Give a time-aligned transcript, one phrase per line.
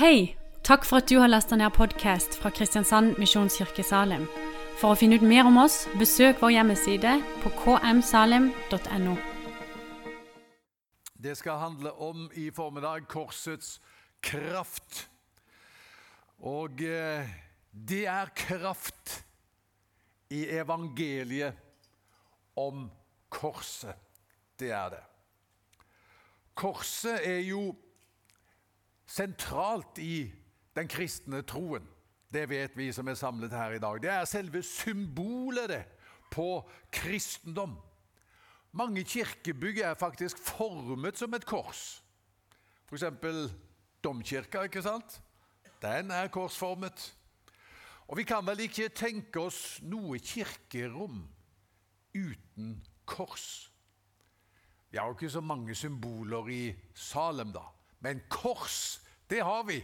[0.00, 0.34] Hei!
[0.64, 4.22] Takk for at du har lasta ned podkast fra Kristiansand Misjonskirke Salim.
[4.80, 9.16] For å finne ut mer om oss, besøk vår hjemmeside på kmsalim.no.
[11.20, 13.74] Det skal handle om i formiddag korsets
[14.24, 15.02] kraft.
[16.48, 17.28] Og eh,
[17.68, 19.18] det er kraft
[20.32, 21.60] i evangeliet
[22.56, 22.88] om
[23.28, 24.00] korset.
[24.56, 25.04] Det er det.
[26.56, 27.74] Korset er jo
[29.10, 30.30] sentralt i
[30.76, 31.86] den kristne troen.
[32.30, 33.98] Det vet vi som er samlet her i dag.
[34.02, 35.84] Det er selve symbolet det,
[36.30, 36.62] på
[36.94, 37.74] kristendom.
[38.70, 42.04] Mange kirkebygg er faktisk formet som et kors.
[42.86, 43.04] F.eks.
[44.04, 45.18] domkirka, ikke sant?
[45.82, 47.08] Den er korsformet.
[48.06, 51.24] Og vi kan vel ikke tenke oss noe kirkerom
[52.14, 52.72] uten
[53.06, 53.70] kors.
[54.90, 56.62] Vi har jo ikke så mange symboler i
[56.94, 57.62] Salem, da.
[58.02, 59.78] Men kors, det har vi.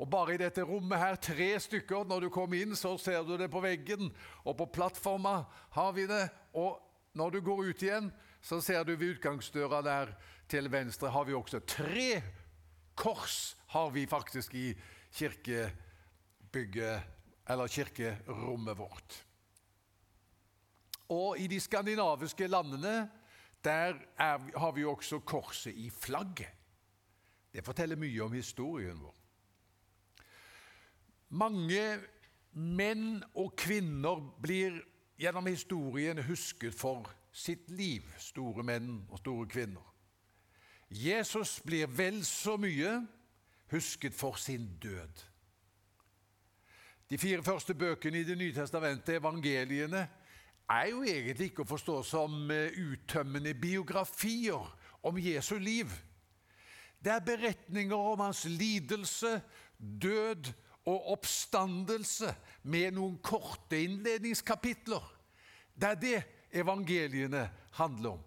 [0.00, 2.06] Og bare i dette rommet her, tre stykker.
[2.08, 4.08] Når du kommer inn, så ser du det på veggen.
[4.46, 5.42] Og på plattforma
[5.76, 6.24] har vi det.
[6.56, 6.78] Og
[7.18, 8.08] når du går ut igjen,
[8.40, 10.14] så ser du ved utgangsdøra der
[10.50, 12.22] til venstre har vi også tre
[12.98, 14.74] kors har vi faktisk i
[15.14, 17.02] kirkebygget,
[17.48, 19.24] eller kirkerommet vårt.
[21.10, 23.10] Og i de skandinaviske landene
[23.64, 26.59] der er, har vi også korset i flagget.
[27.52, 29.16] Det forteller mye om historien vår.
[31.30, 31.84] Mange
[32.52, 34.80] menn og kvinner blir
[35.20, 39.86] gjennom historien husket for sitt liv, store menn og store kvinner.
[40.90, 42.96] Jesus blir vel så mye
[43.70, 45.26] husket for sin død.
[47.10, 50.08] De fire første bøkene i Det nye testamentet, evangeliene,
[50.70, 54.66] er jo egentlig ikke å forstå som eh, uttømmende biografier
[55.02, 55.90] om Jesu liv.
[57.04, 59.40] Det er beretninger om hans lidelse,
[59.78, 60.52] død
[60.86, 65.04] og oppstandelse med noen korte innledningskapitler.
[65.72, 66.18] Det er det
[66.60, 67.46] evangeliene
[67.78, 68.26] handler om.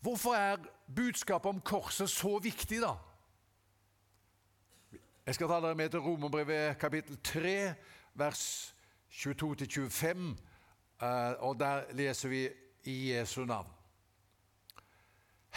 [0.00, 0.64] Hvorfor er
[0.96, 2.94] budskapet om korset så viktig, da?
[5.26, 7.74] Jeg skal ta dere med til Romerbrevet kapittel 3,
[8.16, 8.74] vers
[9.12, 10.22] 22-25,
[11.02, 12.48] eh, og der leser vi
[12.84, 13.77] i Jesu navn.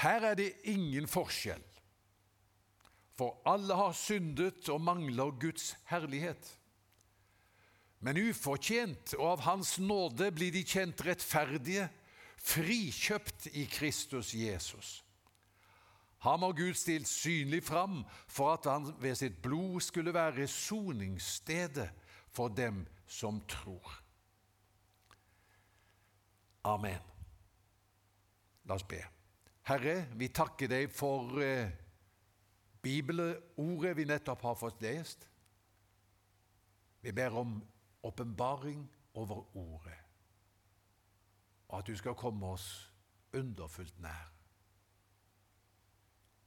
[0.01, 1.61] Her er det ingen forskjell,
[3.13, 6.47] for alle har syndet og mangler Guds herlighet.
[8.01, 11.85] Men ufortjent og av Hans nåde blir de kjent rettferdige,
[12.41, 15.03] frikjøpt i Kristus Jesus.
[16.25, 21.89] Ham har Gud stilt synlig fram for at han ved sitt blod skulle være soningsstedet
[22.33, 24.01] for dem som tror.
[26.65, 27.01] Amen.
[28.65, 29.01] La oss be.
[29.69, 31.69] Herre, vi takker deg for eh,
[32.81, 35.27] bibelordet vi nettopp har fått lest.
[37.01, 37.59] Vi ber om
[38.05, 38.83] åpenbaring
[39.13, 39.97] over ordet,
[41.67, 42.67] og at du skal komme oss
[43.37, 44.29] underfullt nær.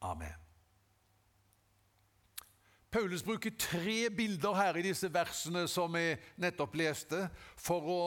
[0.04, 0.40] Amen.
[2.94, 7.24] Paulus bruker tre bilder her i disse versene som vi nettopp leste,
[7.58, 8.02] for å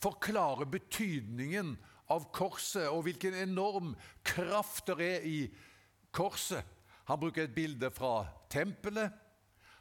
[0.00, 1.74] forklare betydningen
[2.10, 3.94] av korset og hvilken enorm
[4.26, 5.38] kraft det er i
[6.14, 6.64] korset.
[7.10, 9.10] Han bruker et bilde fra tempelet,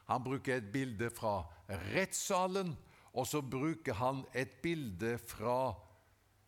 [0.10, 1.44] han bruker et bilde fra
[1.94, 2.74] rettssalen,
[3.14, 5.74] og så bruker han et bilde fra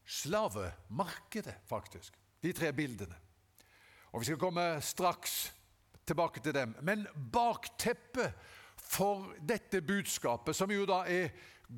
[0.06, 2.18] slavemarkedet, faktisk.
[2.42, 3.16] De tre bildene.
[4.12, 5.54] Og Vi skal komme straks
[6.06, 6.76] tilbake til dem.
[6.82, 8.34] Men bakteppet
[8.76, 11.32] for dette budskapet, som jo da er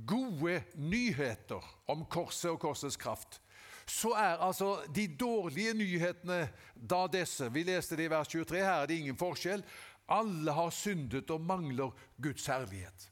[0.08, 1.62] gode nyheter
[1.92, 3.42] om korset og korsets kraft,
[3.86, 7.50] så er altså de dårlige nyhetene da disse.
[7.54, 8.58] Vi leste det i vers 23.
[8.58, 9.64] Her er det ingen forskjell.
[10.12, 11.92] Alle har syndet og mangler
[12.22, 13.10] Guds herlighet.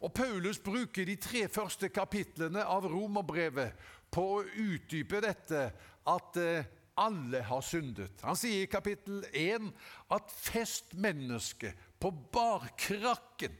[0.00, 3.76] Og Paulus bruker de tre første kapitlene av Romerbrevet
[4.10, 5.66] på å utdype dette
[6.08, 6.68] at eh,
[7.00, 8.22] alle har syndet.
[8.24, 9.68] Han sier i kapittel 1
[10.12, 13.54] at festmennesket på barkrakken,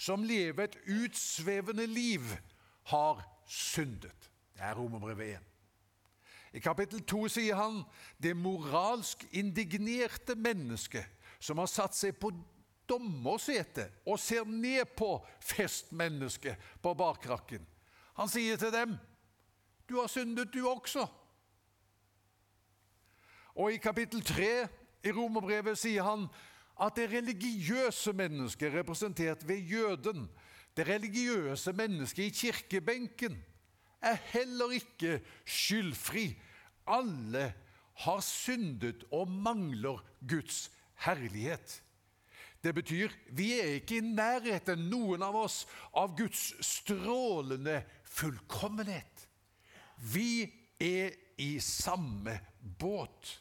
[0.00, 2.24] som lever et utsvevende liv,
[2.90, 4.30] har syndet.
[4.54, 5.49] Det er Romerbrevet 1.
[6.52, 7.82] I kapittel 2 sier han
[8.18, 11.06] det moralsk indignerte mennesket
[11.38, 12.32] som har satt seg på
[12.90, 15.12] dommersetet og ser ned på
[15.46, 17.62] festmennesket på barkrakken.
[18.18, 18.98] Han sier til dem,
[19.86, 21.08] 'Du har syndet, du også.'
[23.54, 24.68] Og i kapittel 3
[25.04, 26.28] i Romerbrevet sier han
[26.80, 30.30] at det religiøse mennesket, representert ved jøden,
[30.76, 33.44] det religiøse mennesket i kirkebenken,
[34.02, 36.32] er heller ikke skyldfri.
[36.86, 37.52] Alle
[38.04, 40.70] har syndet og mangler Guds
[41.04, 41.82] herlighet.
[42.64, 45.62] Det betyr vi er ikke i nærheten, noen av oss,
[45.96, 49.28] av Guds strålende fullkommenhet.
[50.12, 50.44] Vi
[50.80, 53.38] er i samme båt.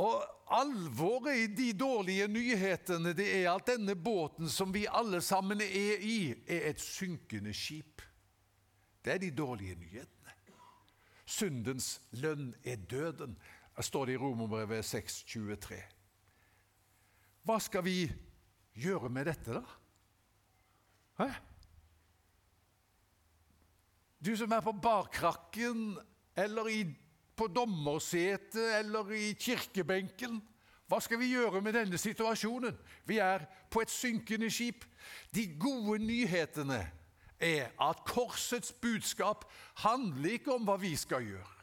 [0.00, 5.62] Og Alvoret i de dårlige nyhetene det er at denne båten som vi alle sammen
[5.64, 8.02] er i, er et synkende skip.
[9.04, 10.34] Det er de dårlige nyhetene.
[11.26, 13.36] Syndens lønn er døden,
[13.80, 15.78] står det i Romerbrevet 6,23.
[17.42, 17.96] Hva skal vi
[18.78, 19.62] gjøre med dette, da?
[21.18, 21.30] Hæ?
[24.22, 25.96] Du som er på barkrakken
[26.38, 26.82] eller i
[27.36, 30.36] på dommersetet eller i kirkebenken.
[30.86, 32.76] Hva skal vi gjøre med denne situasjonen?
[33.08, 34.84] Vi er på et synkende skip.
[35.34, 36.84] De gode nyhetene
[37.42, 39.44] er at korsets budskap
[39.82, 41.58] handler ikke om hva vi skal gjøre.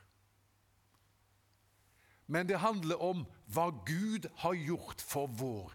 [2.30, 5.74] Men det handler om hva Gud har gjort for vår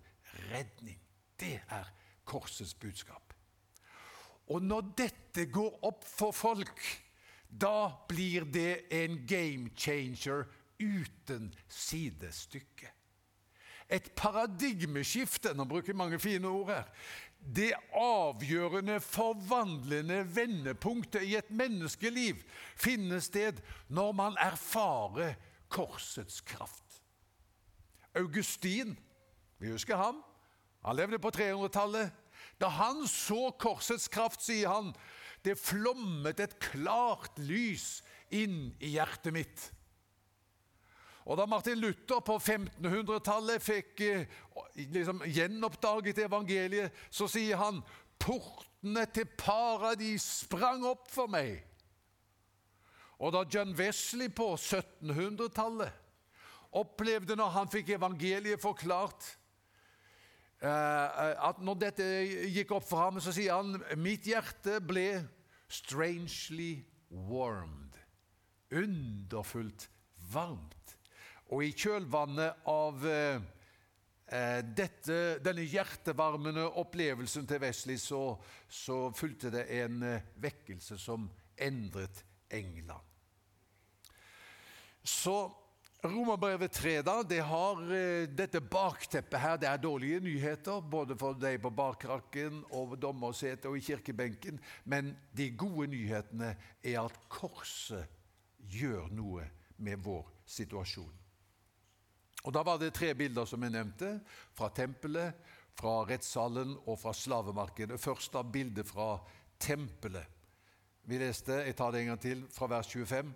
[0.52, 1.00] redning.
[1.40, 1.88] Det er
[2.24, 3.34] korsets budskap.
[4.46, 6.80] Og når dette går opp for folk,
[7.48, 10.44] da blir det en game changer
[10.78, 12.90] uten sidestykke.
[13.88, 16.86] Et paradigmeskifte Nå bruker jeg mange fine ord her.
[17.44, 22.40] Det avgjørende, forvandlende vendepunktet i et menneskeliv
[22.76, 23.60] finner sted
[23.92, 25.36] når man erfarer
[25.68, 27.02] korsets kraft.
[28.16, 28.94] Augustin,
[29.58, 30.22] vi husker ham,
[30.84, 32.12] han levde på 300-tallet.
[32.60, 34.92] Da han så korsets kraft, sier han,
[35.44, 38.02] det flommet et klart lys
[38.32, 39.64] inn i hjertet mitt.
[41.24, 44.26] Og Da Martin Luther på 1500-tallet fikk eh,
[44.76, 47.80] liksom, gjenoppdaget evangeliet, så sier han
[48.20, 51.62] portene til paradis sprang opp for meg.
[53.18, 56.02] Og da John Wesley på 1700-tallet
[56.74, 59.22] opplevde, når han fikk evangeliet forklart,
[60.64, 62.04] Eh, at når dette
[62.54, 65.24] gikk opp for ham, så sier han mitt hjerte ble
[65.68, 66.78] strangely
[67.10, 67.98] warmed.
[68.72, 69.88] Underfullt
[70.32, 70.83] varmt.
[71.52, 73.40] Og i kjølvannet av eh,
[74.32, 78.22] eh, dette, denne hjertevarmende opplevelsen til Wesley så,
[78.68, 80.00] så fulgte det en
[80.40, 81.28] vekkelse som
[81.60, 82.24] endret
[82.54, 83.12] England.
[85.04, 85.36] Så
[86.04, 87.78] Romerbrevet 3 da, det har
[88.36, 89.56] dette bakteppet her.
[89.56, 94.60] Det er dårlige nyheter, både for deg på bakrakken og dommersetet og i kirkebenken.
[94.84, 96.52] Men de gode nyhetene
[96.84, 98.04] er at korset
[98.68, 99.48] gjør noe
[99.80, 101.23] med vår situasjon.
[102.44, 104.20] Og Da var det tre bilder som jeg nevnte,
[104.52, 105.32] fra tempelet,
[105.74, 108.00] fra rettssalen og fra slavemarkedet.
[108.00, 109.16] Først av bildet fra
[109.58, 110.26] tempelet.
[111.04, 113.32] Vi leste, jeg tar det en gang til, fra vers 25.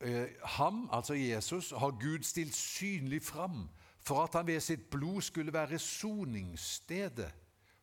[0.00, 0.26] Eh,
[0.58, 3.68] ham, altså Jesus, har Gud stilt synlig fram
[4.06, 7.32] for at han ved sitt blod skulle være soningsstedet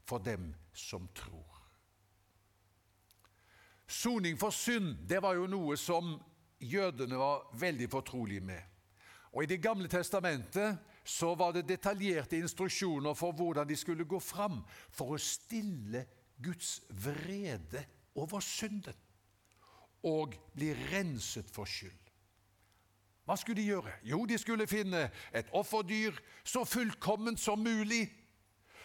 [0.05, 1.49] for dem som tror.
[3.87, 6.15] Soning for synd det var jo noe som
[6.59, 8.72] jødene var veldig fortrolige med.
[9.33, 14.19] Og I Det gamle testamentet så var det detaljerte instruksjoner for hvordan de skulle gå
[14.19, 16.05] fram for å stille
[16.43, 17.83] Guds vrede
[18.15, 18.95] over synden
[20.03, 21.99] og bli renset for skyld.
[23.23, 23.91] Hva skulle de gjøre?
[24.03, 28.09] Jo, de skulle finne et offerdyr så fullkomment som mulig.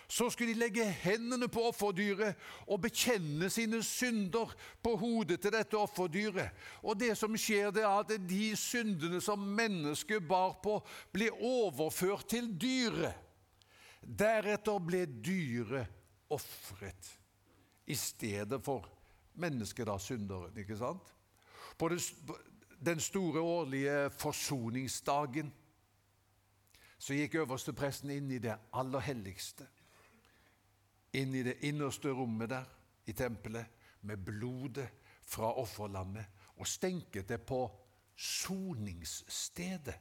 [0.09, 5.77] Så skulle de legge hendene på offerdyret og bekjenne sine synder på hodet til dette
[5.77, 6.55] offerdyret.
[6.81, 10.79] Og det som skjer, det er at de syndene som mennesket bar på,
[11.13, 13.21] ble overført til dyret.
[14.01, 15.93] Deretter ble dyret
[16.33, 17.13] ofret
[17.89, 18.89] i stedet for
[19.37, 20.57] mennesket, da, synderen.
[20.57, 21.15] ikke sant?
[21.79, 21.89] På
[22.81, 25.53] den store årlige forsoningsdagen,
[26.99, 29.69] så gikk øverstepresten inn i det aller helligste.
[31.19, 32.69] Inn i det innerste rommet der
[33.09, 33.67] i tempelet
[34.07, 34.89] med blodet
[35.29, 37.63] fra offerlammet og stenket det på
[38.19, 39.97] soningsstedet.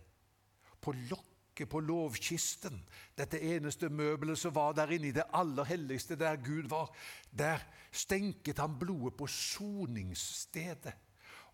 [0.81, 2.79] På lokket på lovkisten.
[3.17, 6.91] Dette eneste møbelet som var der inne i det aller helligste, der Gud var.
[7.31, 10.93] Der stenket han blodet på soningsstedet.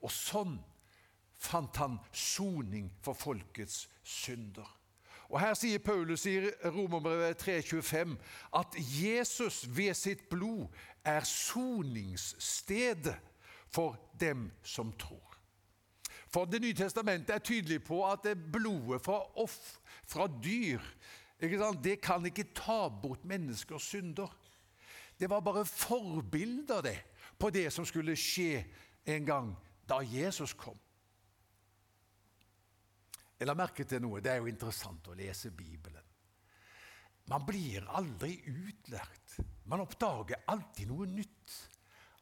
[0.03, 0.57] Og sånn
[1.43, 4.67] fant han soning for folkets synder.
[5.29, 8.15] Og Her sier Paulus i Romerbrevet 3,25
[8.59, 10.67] at Jesus ved sitt blod
[11.05, 13.15] er soningsstedet
[13.67, 15.33] for dem som tror.
[16.27, 20.81] For Det nye testamentet er tydelig på at det blodet fra, off, fra dyr
[21.83, 24.29] det kan ikke ta bort menneskers synder.
[25.19, 26.97] Det var bare forbilder det,
[27.39, 28.63] på det som skulle skje
[29.05, 29.55] en gang
[29.89, 30.77] da Jesus kom.
[33.39, 34.21] Jeg la merke til noe.
[34.21, 36.01] Det er jo interessant å lese Bibelen.
[37.27, 39.37] man blir aldri utlært.
[39.65, 41.53] Man oppdager alltid noe nytt.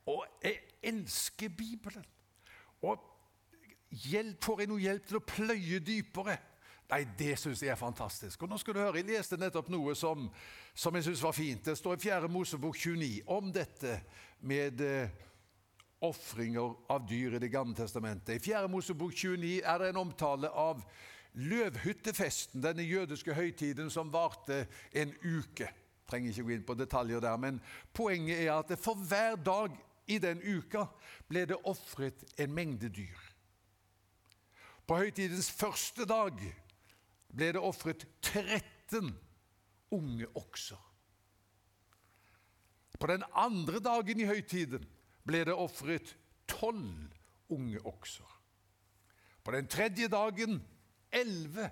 [0.06, 2.06] Og jeg elsker Bibelen.
[2.82, 3.02] Og
[3.90, 6.38] hjelp, får jeg noe hjelp til å pløye dypere?
[6.92, 8.42] Nei, Det syns jeg er fantastisk.
[8.44, 10.30] Og nå skal du høre, Jeg leste nettopp noe som,
[10.74, 11.66] som jeg syns var fint.
[11.66, 12.28] Det står i 4.
[12.28, 14.02] Mosebok 29 om dette
[14.40, 15.10] med eh,
[16.02, 18.36] ofringer av dyr i Det gamle testamentet.
[18.36, 18.68] I 4.
[18.68, 20.82] Mosebok 29 er det en omtale av
[21.34, 25.70] løvhyttefesten, denne jødiske høytiden som varte en uke.
[26.10, 27.62] Trenger ikke gå inn på detaljer der, men
[27.94, 29.78] poenget er at for hver dag
[30.12, 30.88] i den uka
[31.30, 33.20] ble det ofret en mengde dyr.
[34.88, 36.42] På høytidens første dag
[37.32, 39.14] ble det ofret 13
[39.96, 40.80] unge okser.
[43.00, 44.84] På den andre dagen i høytiden
[45.28, 46.16] ble det ofret
[46.50, 47.12] tolv
[47.52, 48.28] unge okser.
[49.44, 50.62] På den tredje dagen
[51.12, 51.70] elleve.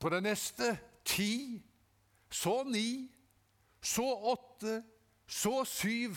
[0.00, 1.60] På den neste ti,
[2.30, 3.10] så ni,
[3.82, 4.82] så åtte,
[5.26, 6.16] så syv,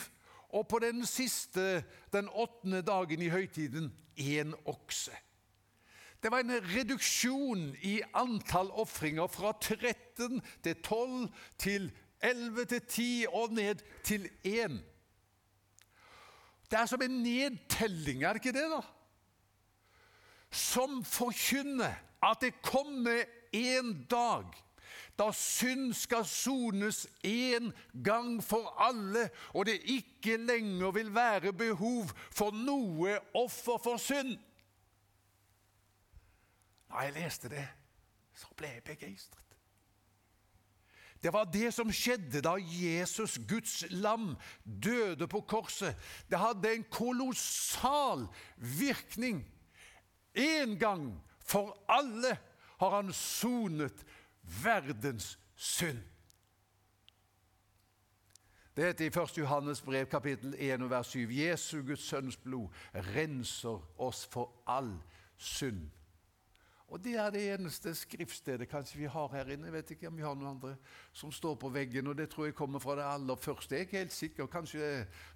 [0.54, 5.16] og på den siste, den åttende dagen i høytiden, én okse.
[6.24, 11.28] Det var en reduksjon i antall ofringer fra 13 til 12
[11.60, 11.90] til
[12.24, 14.82] 11 til 10 og ned til 1.
[16.72, 18.82] Det er som en nedtelling, er det ikke det, da?
[20.52, 24.64] Som forkynner at det kommer en dag
[25.20, 27.70] da synd skal sones én
[28.04, 34.34] gang for alle, og det ikke lenger vil være behov for noe offer for synd.
[36.90, 37.68] Da jeg leste det,
[38.34, 39.43] så ble jeg begeistret.
[41.24, 45.96] Det var det som skjedde da Jesus, Guds lam, døde på korset.
[46.30, 48.28] Det hadde en kolossal
[48.58, 49.46] virkning.
[50.36, 51.14] En gang
[51.46, 52.38] for alle
[52.80, 54.06] har han sonet
[54.64, 56.02] verdens synd.
[58.76, 59.38] Det heter i 1.
[59.38, 64.96] Johannes brev kapittel 1 vers 7 Jesu Guds sønns blod renser oss for all
[65.38, 65.92] synd.
[66.94, 69.66] Og Det er det eneste skriftstedet kanskje vi har her inne.
[69.66, 70.76] Jeg vet ikke om vi har noen andre
[71.10, 72.08] som står på veggen.
[72.08, 73.74] og Det tror jeg kommer fra det aller første.
[73.74, 74.46] Jeg er ikke helt sikker.
[74.46, 74.90] Kanskje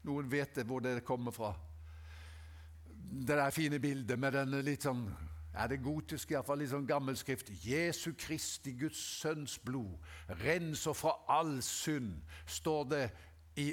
[0.05, 1.55] noen vet hvor det kommer fra.
[2.93, 5.07] Det der fine bildet med den litt sånn
[5.57, 7.49] er det gotisk, iallfall litt sånn gammel skrift.
[7.65, 9.97] Jesu Kristi, Guds Sønns blod,
[10.43, 13.01] renser fra all synd, står det
[13.57, 13.71] i,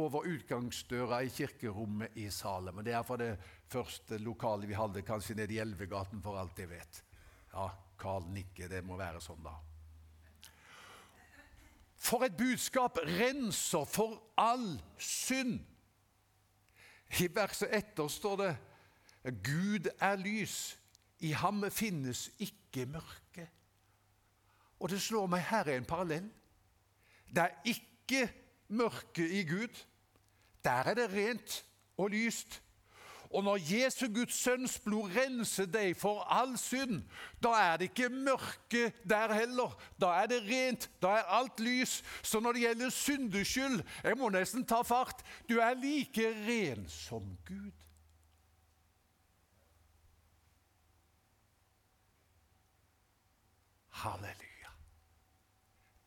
[0.00, 2.80] over utgangsdøra i kirkerommet i Salem.
[2.80, 3.34] Og Det er fra det
[3.68, 7.04] første lokalet vi hadde, kanskje nede i Elvegaten, for alt jeg vet.
[7.52, 8.68] Ja, Carl nikker.
[8.70, 9.56] Det må være sånn, da.
[12.00, 12.98] For et budskap!
[13.04, 15.60] Renser for all synd.
[17.20, 18.50] I verset etter står det
[19.44, 20.78] Gud er lys,
[21.20, 23.44] i ham finnes ikke mørke.
[24.80, 26.30] Og det slår meg her er en parallell.
[27.28, 28.22] Det er ikke
[28.72, 29.82] mørke i Gud.
[30.64, 31.64] Der er det rent
[32.00, 32.62] og lyst.
[33.30, 37.04] Og når Jesu Guds sønns blod renser deg for all synd,
[37.38, 39.76] da er det ikke mørke der heller.
[40.02, 42.00] Da er det rent, da er alt lys.
[42.22, 45.22] Så når det gjelder syndeskyld Jeg må nesten ta fart.
[45.48, 47.86] Du er like ren som Gud.
[54.02, 54.74] Halleluja.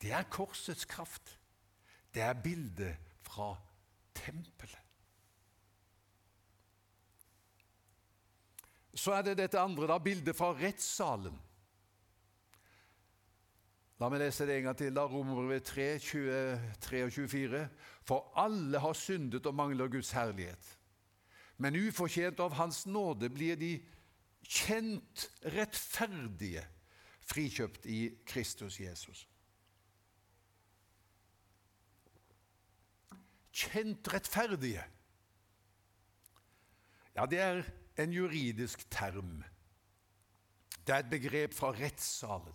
[0.02, 1.38] Det er korsets kraft.
[2.14, 3.54] Det er bildet fra
[4.14, 4.83] tempelet.
[8.94, 11.34] Så er det dette andre, da, bildet fra rettssalen.
[14.02, 14.94] La meg lese det en gang til.
[14.94, 17.62] da, Romerbrevet 3, 23 og 24.
[18.06, 20.70] For alle har syndet og mangler Guds herlighet.
[21.58, 23.76] Men ufortjent av Hans nåde blir de
[24.44, 26.64] kjent rettferdige,
[27.24, 29.24] frikjøpt i Kristus Jesus.
[33.54, 34.82] Kjent rettferdige.
[37.14, 37.62] Ja, det er
[37.98, 39.42] en juridisk term.
[40.86, 42.52] Det er et begrep fra rettssalen.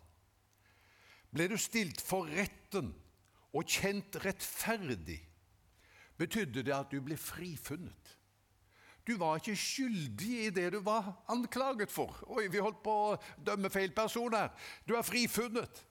[1.34, 2.92] Ble du stilt for retten
[3.54, 5.20] og kjent rettferdig,
[6.18, 8.16] betydde det at du ble frifunnet.
[9.08, 12.14] Du var ikke skyldig i det du var anklaget for.
[12.30, 14.52] Oi, vi holdt på å dømme feil person her.
[14.86, 15.86] Du er frifunnet.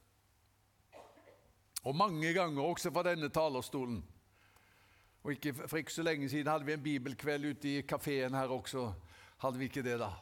[1.83, 3.99] Og mange ganger også fra denne talerstolen.
[5.25, 8.55] Og ikke, For ikke så lenge siden hadde vi en bibelkveld ute i kafeen her
[8.55, 8.87] også
[9.43, 10.13] hadde vi ikke det, da?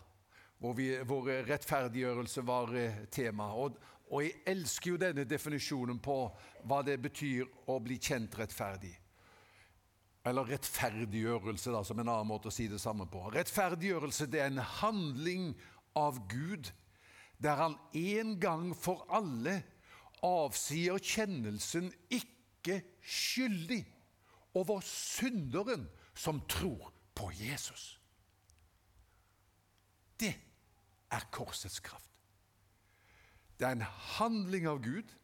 [0.59, 3.51] Hvor, vi, hvor rettferdiggjørelse var eh, tema.
[3.53, 3.77] Og,
[4.09, 6.17] og, jeg elsker jo denne definisjonen på
[6.65, 8.95] hva det betyr å bli kjent rettferdig.
[10.27, 13.29] Eller rettferdiggjørelse, da, som en annen måte å si det samme på.
[13.35, 15.53] Rettferdiggjørelse det er en handling
[15.97, 16.73] av Gud
[17.43, 19.61] der han en gang for alle
[20.25, 23.83] avsier kjennelsen ikke skyldig
[24.57, 25.85] over synderen
[26.17, 27.97] som tror på Jesus.
[30.21, 30.33] Det
[31.11, 32.11] er korsets kraft.
[33.59, 35.15] Det er en handling av Gud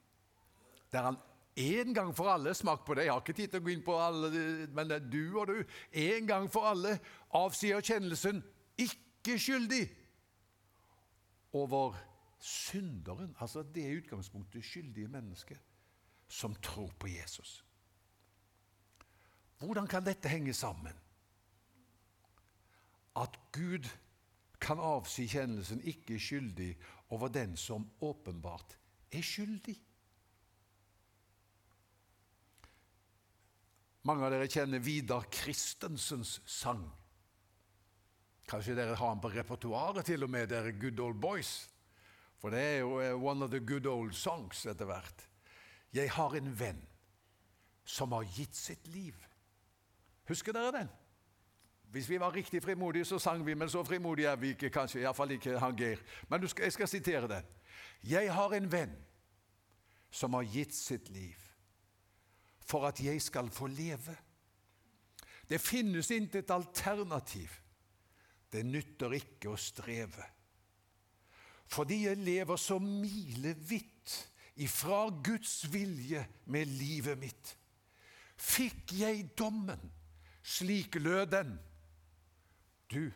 [0.92, 1.16] der han
[1.56, 3.84] en gang for alle Smak på det, jeg har ikke tid til å gå inn
[3.84, 4.28] på alle,
[4.72, 5.58] men det er du og du.
[5.92, 6.94] En gang for alle
[7.36, 8.40] avsier kjennelsen
[8.80, 9.82] ikke skyldig
[11.52, 11.96] over
[12.40, 15.60] synderen, altså det utgangspunktet skyldige mennesket,
[16.28, 17.60] som tror på Jesus.
[19.60, 20.96] Hvordan kan dette henge sammen?
[23.16, 23.86] At Gud
[24.62, 26.70] kan avsi kjennelsen ikke skyldig
[27.14, 28.76] over den som åpenbart
[29.12, 29.74] er skyldig.
[34.06, 36.82] Mange av dere kjenner Vidar Christensens sang.
[38.50, 41.52] Kanskje dere har den på repertoaret, til og med, dere good old boys.
[42.42, 45.28] For det er jo eh, one of the good old songs etter hvert.
[45.94, 46.80] Jeg har en venn
[47.86, 49.14] som har gitt sitt liv.
[50.26, 50.90] Husker dere den?
[51.92, 55.02] Hvis vi var riktig frimodige, så sang vi, men så frimodige er vi ikke, kanskje.
[55.02, 56.00] Iallfall ikke han Geir.
[56.28, 57.48] Men skal, jeg skal sitere den.
[58.02, 58.94] Jeg har en venn
[60.10, 61.36] som har gitt sitt liv
[62.64, 64.14] for at jeg skal få leve.
[65.50, 67.50] Det finnes intet alternativ.
[68.52, 70.24] Det nytter ikke å streve.
[71.72, 74.14] Fordi jeg lever så milevidt
[74.64, 77.52] ifra Guds vilje med livet mitt,
[78.36, 79.92] fikk jeg dommen,
[80.42, 81.54] slik lød den.
[82.92, 83.10] Du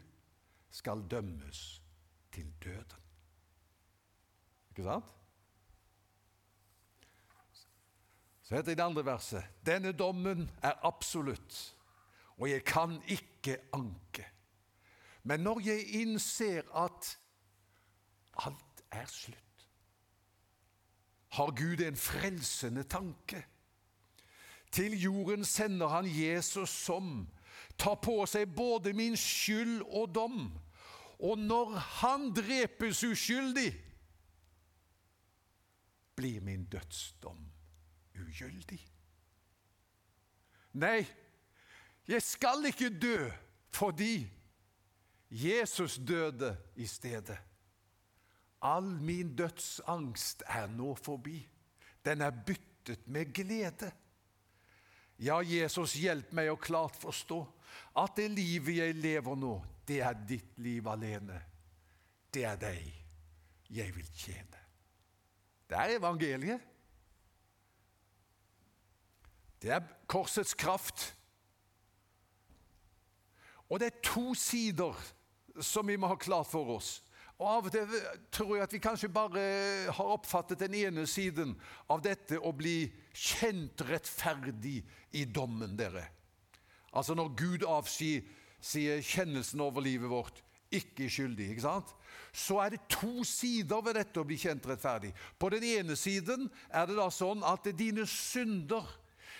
[0.70, 1.82] skal dømmes
[2.32, 3.02] til døden.
[4.70, 5.04] Ikke sant?
[8.42, 11.74] Så heter det i det andre verset denne dommen er absolutt,
[12.36, 14.26] og jeg kan ikke anke.
[15.22, 17.18] Men når jeg innser at
[18.38, 19.68] alt er slutt,
[21.28, 23.44] har Gud en frelsende tanke.
[24.70, 27.26] Til jorden sender han Jesus som
[27.78, 30.40] tar på seg både min skyld og dom.
[31.18, 33.70] Og når han drepes uskyldig,
[36.16, 37.40] blir min dødsdom
[38.16, 38.80] ugyldig.
[40.76, 41.04] Nei,
[42.08, 43.18] jeg skal ikke dø
[43.76, 44.26] fordi
[45.30, 47.38] Jesus døde i stedet.
[48.62, 51.48] All min dødsangst er nå forbi.
[52.04, 53.90] Den er byttet med glede.
[55.18, 57.40] Ja, Jesus, hjelp meg å klart forstå
[57.96, 59.56] at det livet jeg lever nå,
[59.88, 61.38] det er ditt liv alene.
[62.32, 62.92] Det er deg
[63.72, 64.62] jeg vil tjene.
[65.66, 66.60] Det er evangeliet.
[69.62, 71.08] Det er korsets kraft.
[73.68, 74.94] Og det er to sider
[75.60, 77.00] som vi må ha klart for oss.
[77.36, 77.96] Og Av og til
[78.32, 79.42] tror jeg at vi kanskje bare
[79.92, 81.52] har oppfattet den ene siden
[81.92, 84.78] av dette å bli kjent rettferdig
[85.12, 86.06] i dommen, dere.
[86.96, 88.24] Altså når Gud avsier
[89.04, 90.42] kjennelsen over livet vårt
[90.74, 91.50] ikke skyldig.
[91.52, 91.92] ikke sant?
[92.34, 95.12] Så er det to sider ved dette å bli kjent rettferdig.
[95.38, 98.88] På den ene siden er det da sånn at dine synder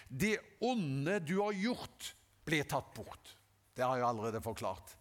[0.08, 2.12] det onde du har gjort,
[2.46, 3.32] blir tatt bort.
[3.74, 4.92] Det har jeg allerede forklart.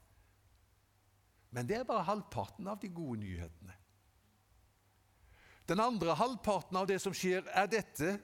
[1.53, 3.75] Men det er bare halvparten av de gode nyhetene.
[5.69, 8.17] Den andre halvparten av det som skjer, er dette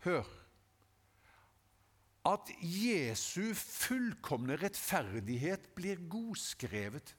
[0.00, 0.24] Hør.
[2.26, 7.14] At Jesu fullkomne rettferdighet blir godskrevet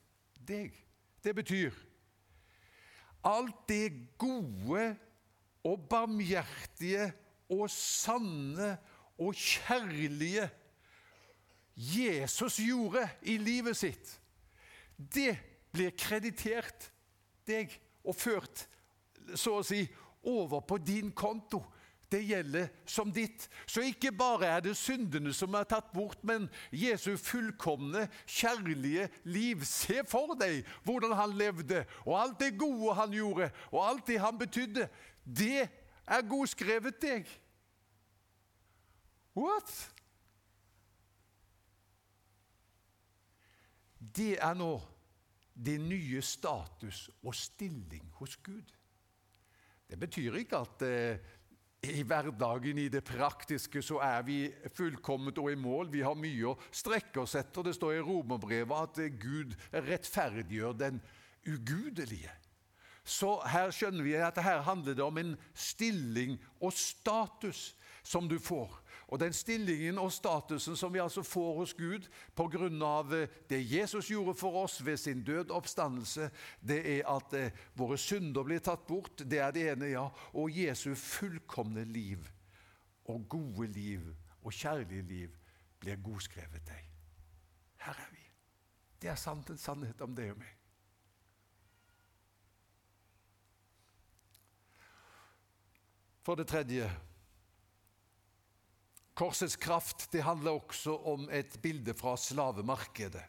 [0.45, 0.75] deg.
[1.21, 1.73] Det betyr
[3.21, 4.95] alt det gode
[5.67, 7.11] og barmhjertige
[7.53, 8.73] og sanne
[9.21, 10.47] og kjærlige
[11.75, 14.09] Jesus gjorde i livet sitt,
[14.97, 15.37] det
[15.71, 16.89] blir kreditert
[17.47, 17.71] deg
[18.03, 18.65] og ført
[19.37, 19.85] så å si
[20.27, 21.61] over på din konto.
[22.12, 23.47] Det gjelder som ditt.
[23.65, 29.63] Så ikke bare er det syndene som er tatt bort, men Jesu fullkomne, kjærlige liv.
[29.67, 34.19] Se for deg hvordan han levde, og alt det gode han gjorde, og alt det
[34.19, 34.89] han betydde.
[35.24, 35.69] Det
[36.08, 37.32] er godskrevet deg.
[39.38, 39.71] What?
[44.02, 44.74] Det er nå
[45.56, 48.76] din nye status og stilling hos Gud.
[49.88, 51.32] Det betyr ikke at eh,
[51.82, 54.38] i hverdagen, i det praktiske, så er vi
[54.78, 55.89] fullkomment og i mål.
[55.89, 57.65] Vi har mye å strekke oss etter.
[57.65, 61.02] Det står i romerbrevet at eh, Gud rettferdiggjør den
[61.50, 62.30] ugudelige.
[63.02, 67.76] Så her skjønner vi at her handler det om en stilling og status.
[68.04, 68.81] som du får.
[69.12, 72.67] Og den stillingen og statusen som vi altså får hos Gud pga.
[73.17, 76.30] Eh, det Jesus gjorde for oss ved sin død oppstandelse,
[76.62, 79.24] det er at eh, våre synder blir tatt bort.
[79.26, 80.08] Det er det ene, ja.
[80.34, 82.24] Og Jesu fullkomne liv
[83.06, 84.08] og gode liv
[84.43, 85.36] og kjærlige liv
[85.80, 86.88] blir godskrevet deg.
[87.84, 88.26] Her er vi.
[89.02, 90.58] Det er sant, en sannhet om deg og meg.
[96.21, 96.86] For det tredje
[99.13, 103.24] Korsets kraft det handler også om et bilde fra slavemarkedet.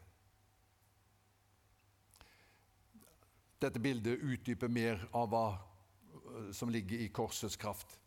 [3.63, 7.97] Dette bildet utdyper mer av hva eh, som ligger i korsets kraft.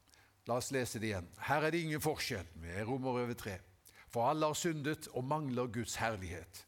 [0.47, 1.29] La oss lese det igjen.
[1.49, 3.57] Her er det ingen forskjell med Romerøver 3.
[4.12, 6.62] For alle har syndet og mangler Guds herlighet.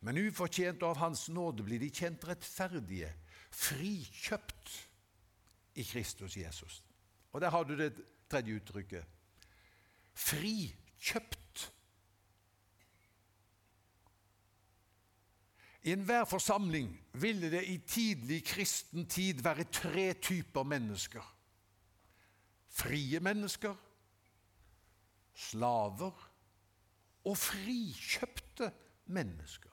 [0.00, 3.10] Men ufortjent av Hans nåde blir de kjent rettferdige,
[3.52, 4.70] frikjøpt
[5.76, 6.80] i Kristus Jesus.
[7.34, 7.92] Og der har du det
[8.30, 9.19] tredje uttrykket.
[10.14, 11.66] Frikjøpt.
[15.82, 21.24] I enhver forsamling ville det i tidlig kristen tid være tre typer mennesker
[22.70, 23.74] frie mennesker,
[25.34, 26.26] slaver
[27.26, 28.70] og frikjøpte
[29.12, 29.68] mennesker.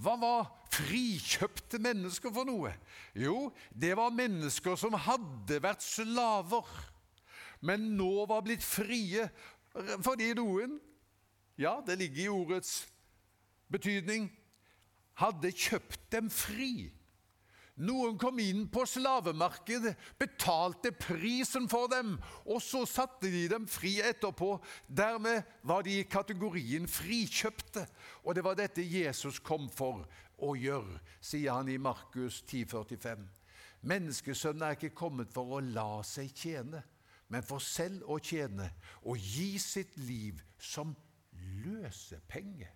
[0.00, 2.72] Hva var frikjøpte mennesker for noe?
[3.18, 6.68] Jo, det var mennesker som hadde vært slaver,
[7.60, 9.28] men nå var blitt frie
[10.02, 10.78] fordi noen,
[11.60, 12.72] ja, det ligger i ordets
[13.70, 14.30] betydning,
[15.20, 16.88] hadde kjøpt dem fri.
[17.80, 23.94] Noen kom inn på slavemarkedet, betalte prisen for dem, og så satte de dem fri
[24.04, 24.58] etterpå.
[24.84, 27.86] Dermed var de i kategorien frikjøpte.
[28.26, 30.04] Og det var dette Jesus kom for
[30.40, 33.24] å gjøre, sier han i Markus 10,45.
[33.88, 36.82] Menneskesønnen er ikke kommet for å la seg tjene,
[37.30, 38.66] men for selv å tjene
[39.06, 40.92] og gi sitt liv som
[41.62, 42.68] løsepenge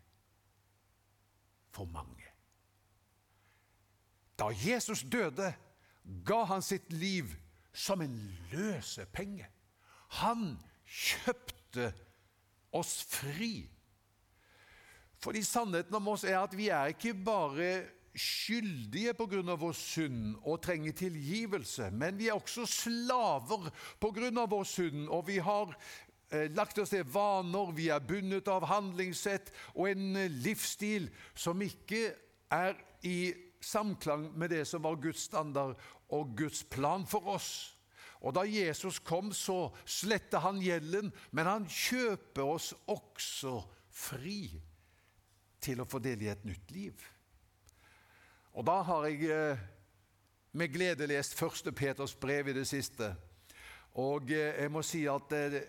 [1.74, 2.30] for mange.
[4.38, 5.52] Da Jesus døde,
[6.26, 7.34] ga han sitt liv
[7.74, 8.14] som en
[8.52, 9.46] løsepenge.
[10.22, 10.54] Han
[10.86, 11.90] kjøpte
[12.74, 13.66] oss fri.
[15.22, 17.70] Fordi sannheten om oss er at vi er ikke bare
[18.14, 19.56] skyldige pga.
[19.56, 24.46] vår synd og trenger tilgivelse, men vi er også slaver pga.
[24.46, 25.74] vår synd, og vi har
[26.30, 31.60] eh, lagt oss til vaner, vi er bundet av handlingssett og en eh, livsstil som
[31.62, 32.14] ikke
[32.50, 37.76] er i samklang med det som var Guds standard og Guds plan for oss.
[38.24, 43.58] Og Da Jesus kom, så sletta han gjelden, men han kjøper oss også
[43.92, 44.48] fri
[45.60, 47.13] til å få del i et nytt liv.
[48.54, 49.58] Og Da har jeg eh,
[50.52, 51.74] med glede lest 1.
[51.74, 53.14] Peters brev i det siste.
[53.98, 55.64] Og eh, jeg må si at det,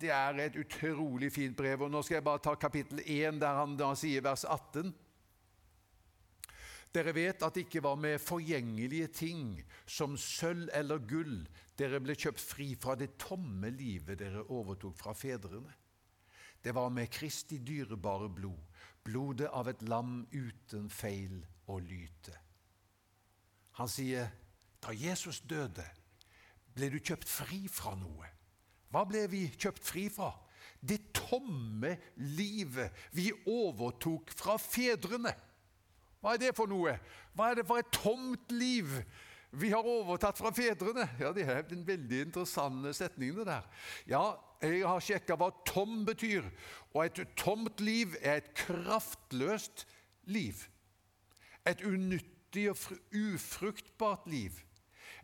[0.00, 1.82] det er et utrolig fint brev.
[1.82, 4.94] og Nå skal jeg bare ta kapittel 1, der han da sier vers 18.
[6.90, 11.44] Dere vet at det ikke var med forgjengelige ting som sølv eller gull
[11.78, 15.70] dere ble kjøpt fri fra det tomme livet dere overtok fra fedrene.
[16.60, 18.58] Det var med Kristi dyrebare blod,
[19.04, 21.38] blodet av et lam uten feil
[21.70, 22.34] og lyte.
[23.78, 24.28] Han sier,
[24.82, 25.84] da Jesus døde,
[26.74, 28.28] ble du kjøpt fri fra noe.
[28.90, 30.32] Hva ble vi kjøpt fri fra?
[30.80, 35.32] Det tomme livet vi overtok fra fedrene.
[36.20, 36.96] Hva er det for noe?
[37.36, 38.88] Hva er det for et tomt liv
[39.60, 41.06] vi har overtatt fra fedrene?
[41.20, 43.66] Ja, Det er en veldig interessant setning, det der.
[44.06, 44.24] Ja,
[44.62, 46.44] jeg har sjekka hva tom betyr.
[46.92, 49.86] Og et tomt liv er et kraftløst
[50.28, 50.66] liv.
[51.68, 52.76] Et unyttig og
[53.14, 54.52] ufruktbart liv.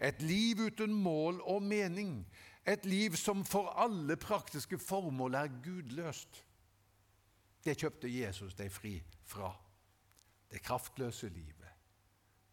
[0.00, 2.26] Et liv uten mål og mening.
[2.66, 6.42] Et liv som for alle praktiske formål er gudløst.
[7.64, 9.50] Det kjøpte Jesus deg fri fra
[10.50, 11.72] det kraftløse livet,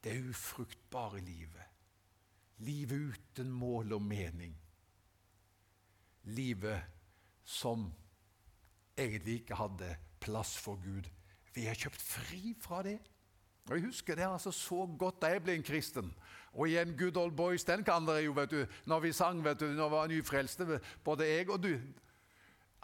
[0.04, 1.67] det ufruktbare livet,
[2.65, 4.56] livet uten mål og mening,
[6.24, 6.82] livet
[7.46, 7.86] som
[8.98, 9.91] egentlig ikke hadde
[10.24, 11.10] plass for Gud.
[11.54, 12.98] Vi er kjøpt fri fra det.
[13.69, 16.13] Og Jeg husker det altså så godt da jeg ble en kristen.
[16.54, 18.65] Og igjen, Good Old Boys, den kan dere jo, vet du.
[18.86, 21.80] Når vi sang, vet du, når vi var nyfrelste, både jeg og du.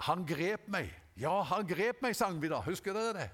[0.08, 0.89] Han grep meg.
[1.20, 2.62] Ja, han grep meg, sang vi da.
[2.63, 3.30] Husker dere det?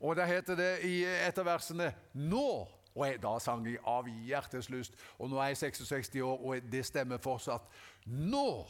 [0.00, 2.68] Og da heter det i et av versene 'Nå'.
[2.94, 4.94] Og jeg, Da sang jeg av hjerteslyst.
[5.18, 7.62] Og nå er jeg 66 år, og det stemmer fortsatt.
[8.06, 8.66] Nå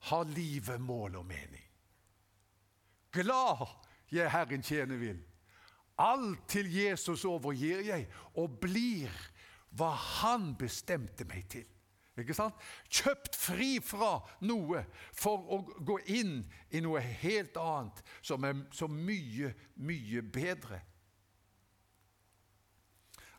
[0.00, 1.64] har livet mål og mening.
[3.12, 3.66] Glad
[4.12, 5.22] jeg Herren tjener vil.
[5.98, 9.12] Alt til Jesus overgir jeg, og blir
[9.74, 11.66] hva Han bestemte meg til.
[12.18, 12.58] Ikke sant?
[12.86, 18.86] Kjøpt fri fra noe for å gå inn i noe helt annet, som er så
[18.90, 19.50] mye,
[19.82, 20.78] mye bedre.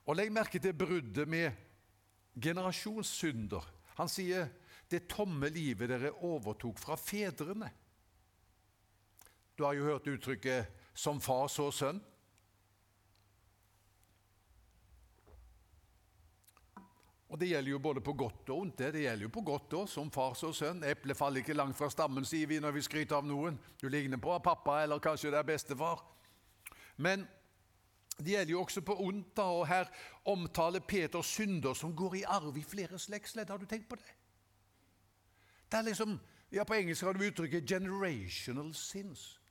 [0.06, 1.56] Og Legg merke til bruddet med
[2.36, 3.64] generasjonssynder.
[3.96, 4.52] Han sier
[4.92, 7.72] det tomme livet dere overtok fra fedrene.
[9.56, 12.04] Du har jo hørt uttrykket 'som far, så sønn'.
[17.36, 18.78] Og Det gjelder jo både på godt og ondt.
[18.78, 20.86] Det gjelder jo på godt òg, som far og sønn.
[20.88, 23.58] Eplet faller ikke langt fra stammen, sier vi når vi skryter av noen.
[23.82, 26.00] Du ligner på pappa, eller kanskje det er bestefar.
[26.96, 27.28] Men
[28.16, 29.92] det gjelder jo også på ondt, da, og her
[30.32, 33.52] omtaler Peter synder som går i arv i flere slektsledd.
[33.52, 34.16] Har du tenkt på det?
[35.68, 36.16] Det er liksom,
[36.56, 39.42] ja På engelsk har du uttrykket 'generational sins'.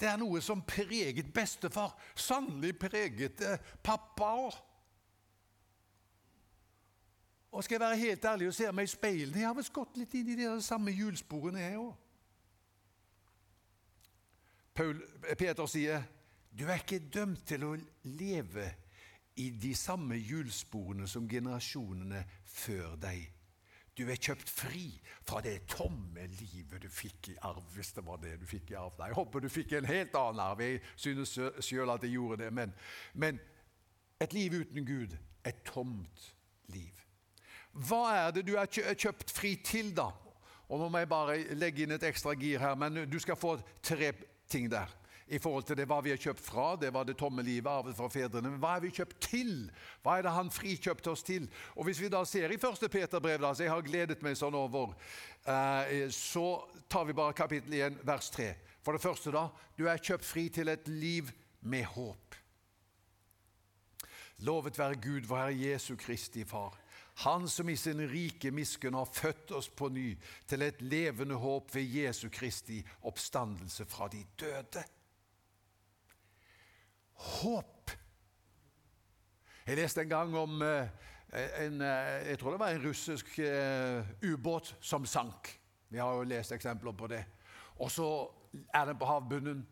[0.00, 4.58] Det er noe som preget bestefar, sannelig preget eh, pappa òg.
[7.50, 9.96] Og skal jeg være helt ærlig og se meg i speilet Jeg har vel gått
[9.96, 11.96] litt inn i de samme hjulsporene, jeg òg.
[15.38, 16.04] Peter sier
[16.58, 17.72] du er ikke dømt til å
[18.18, 18.66] leve
[19.38, 23.26] i de samme hjulsporene som generasjonene før deg.
[23.98, 24.86] Du er kjøpt fri
[25.26, 28.78] fra det tomme livet du fikk i arv, hvis det var det du fikk i
[28.78, 28.94] arv.
[29.02, 30.62] Jeg håper du fikk en helt annen arv.
[30.62, 31.34] Jeg synes
[31.66, 32.52] sjøl at jeg gjorde det.
[32.54, 32.74] Men,
[33.14, 33.40] men
[34.22, 36.28] et liv uten Gud et tomt
[36.74, 37.07] liv.
[37.78, 40.10] Hva er det du er kjøpt fri til, da?
[40.68, 43.56] Og Nå må jeg bare legge inn et ekstra gir her, men du skal få
[43.84, 44.12] tre
[44.50, 44.90] ting der
[45.28, 46.70] i forhold til det hva vi har kjøpt fra.
[46.80, 48.48] Det var det tomme livet arvet fra fedrene.
[48.48, 49.52] Men hva er vi kjøpt til?
[50.04, 51.48] Hva er det han frikjøpte oss til?
[51.76, 52.86] Og Hvis vi da ser i 1.
[52.90, 54.94] Peter brev, da, så jeg har gledet meg sånn over,
[55.44, 56.46] eh, så
[56.88, 58.54] tar vi bare kapittel 1, vers 3.
[58.84, 61.28] For det første, da, du er kjøpt fri til et liv
[61.60, 62.38] med håp.
[64.46, 66.76] Lovet være Gud, vår Herre Jesu Kristi Far.
[67.24, 70.12] Han som i sin rike miskunn har født oss på ny
[70.46, 74.84] til et levende håp ved Jesu Kristi oppstandelse fra de døde
[77.18, 77.90] håp.
[79.66, 80.86] Jeg leste en gang om eh,
[81.64, 85.50] en, eh, jeg tror det var en russisk uh, ubåt som sank.
[85.88, 87.24] Vi har jo lest eksempler på det.
[87.82, 88.06] Og så
[88.74, 89.66] er den på havbunnen,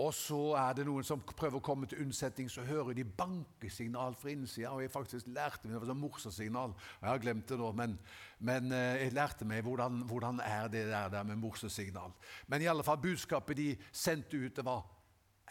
[0.00, 2.48] og så er det noen som prøver å komme til unnsetning.
[2.50, 4.70] Så hører de bankesignal fra innsida.
[4.72, 6.72] Og jeg faktisk lærte meg, det var sånn morsesignal.
[7.02, 7.98] Jeg har glemt det nå, men,
[8.40, 12.16] men jeg lærte meg hvordan, hvordan er det der, der med morsesignal.
[12.48, 14.88] Men i alle fall budskapet de sendte ut, det var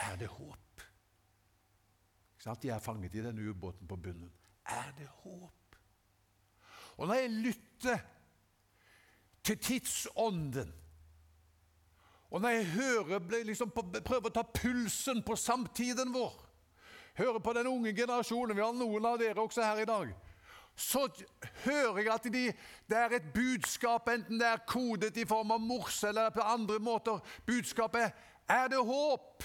[0.02, 0.86] Er det håp?
[2.62, 4.32] De er fanget i denne ubåten på bunnen.
[4.66, 5.76] Er det håp?
[6.98, 8.00] Og når jeg lytter
[9.44, 10.74] til tidsånden,
[12.32, 16.34] og når jeg hører, liksom, prøver å ta pulsen på samtiden vår,
[17.20, 20.14] hører på den unge generasjonen Vi har noen av dere også her i dag.
[20.80, 21.04] Så
[21.66, 22.44] hører jeg at de,
[22.88, 26.80] det er et budskap, enten det er kodet i form av morse eller på andre
[26.80, 27.20] måter.
[27.46, 28.16] Budskapet
[28.48, 29.44] er det håp.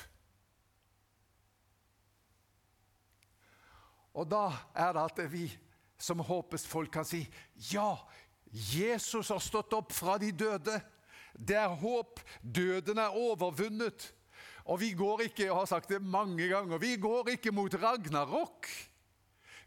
[4.17, 4.47] Og da
[4.79, 5.49] er det at vi
[5.99, 7.25] som håpes folk kan si
[7.73, 7.97] ja,
[8.53, 10.79] Jesus har stått opp fra de døde.
[11.39, 12.21] Det er håp.
[12.43, 14.13] Døden er overvunnet.
[14.67, 18.67] Og vi går ikke, jeg har sagt det mange ganger, vi går ikke mot ragnarok.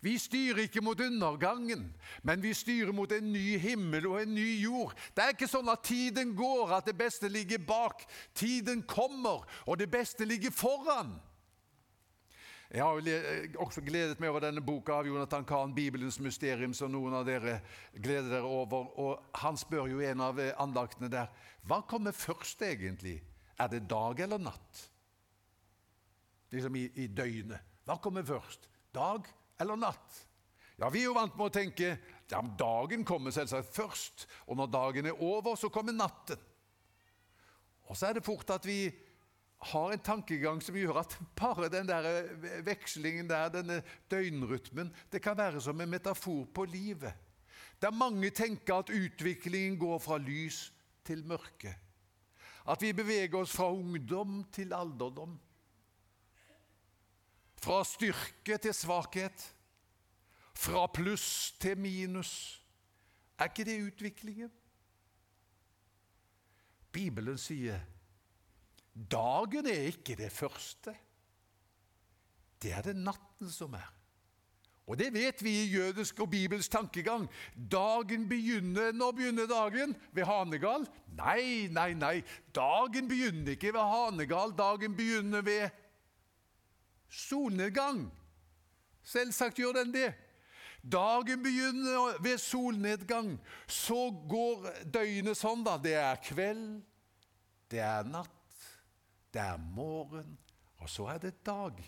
[0.01, 4.61] Vi styrer ikke mot undergangen, men vi styrer mot en ny himmel og en ny
[4.61, 4.93] jord.
[5.15, 8.05] Det er ikke sånn at tiden går, at det beste ligger bak.
[8.35, 11.17] Tiden kommer, og det beste ligger foran.
[12.69, 16.91] Jeg har eh, også gledet meg over denne boka av Jonathan Kahn, 'Bibelens mysterium', som
[16.93, 17.55] noen av dere
[17.95, 18.91] gleder dere over.
[19.01, 21.31] Og Han spør jo en av eh, andaktene der
[21.65, 23.23] hva kommer først, egentlig?
[23.59, 24.83] Er det dag eller natt?
[26.53, 27.65] Liksom i, i døgnet.
[27.89, 28.69] Hva kommer først?
[28.93, 29.25] Dag
[29.59, 30.21] eller natt?
[30.77, 31.97] Ja, Vi er jo vant med å tenke
[32.29, 36.37] ja, dagen kommer selvsagt først, og når dagen er over, så kommer natten.
[37.89, 38.83] Og så er det fort at vi
[39.59, 45.21] har en tankegang som gjør at bare den der eh, vekslingen der, denne døgnrytmen, det
[45.21, 47.13] kan være som en metafor på livet.
[47.81, 50.71] Der mange tenker at utviklingen går fra lys
[51.03, 51.75] til mørke.
[52.69, 55.39] At vi beveger oss fra ungdom til alderdom.
[57.59, 59.55] Fra styrke til svakhet.
[60.55, 62.63] Fra pluss til minus.
[63.39, 64.51] Er ikke det utviklingen?
[66.91, 67.79] Bibelen sier
[69.11, 70.93] Dagen er ikke det første.
[72.61, 73.87] Det er det natten som er.
[74.89, 77.27] Og det vet vi i jødisk og bibelsk tankegang.
[77.71, 79.95] Dagen begynner Når begynner dagen?
[80.11, 80.87] Ved Hanegal?
[81.17, 82.23] Nei, nei, nei.
[82.55, 84.53] Dagen begynner ikke ved Hanegal.
[84.57, 85.69] Dagen begynner ved
[87.09, 88.09] solnedgang.
[89.03, 90.13] Selvsagt gjør den det.
[90.81, 93.39] Dagen begynner ved solnedgang.
[93.67, 95.77] Så går døgnet sånn, da.
[95.77, 96.81] Det er kveld,
[97.69, 98.38] det er natt,
[99.33, 100.37] det er morgen,
[100.77, 101.79] og så er det dag.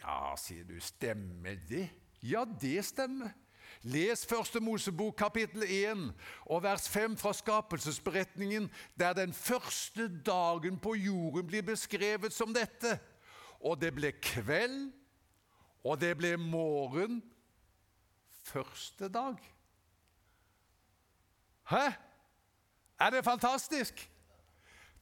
[0.00, 1.88] Ja, sier du, stemmer det?
[2.22, 3.34] Ja, det stemmer.
[3.82, 6.12] Les Første Mosebok kapittel 1
[6.46, 12.98] og vers 5 fra skapelsesberetningen, der den første dagen på jorden blir beskrevet som dette.
[13.60, 14.92] Og det ble kveld,
[15.84, 17.22] og det ble morgen
[18.46, 19.36] første dag.
[21.70, 21.86] Hæ?
[23.00, 24.10] Er det fantastisk?